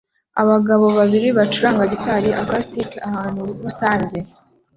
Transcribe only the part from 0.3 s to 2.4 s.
Abagabo babiri bacuranga gitari